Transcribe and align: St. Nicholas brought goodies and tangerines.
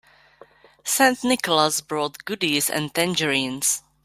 St. 0.83 1.23
Nicholas 1.23 1.79
brought 1.79 2.25
goodies 2.25 2.71
and 2.71 2.91
tangerines. 2.91 3.83